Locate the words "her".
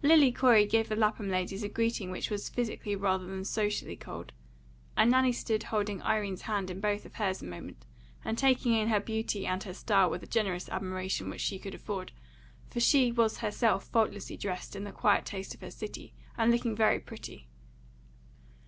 8.90-9.00, 9.64-9.74, 15.62-15.70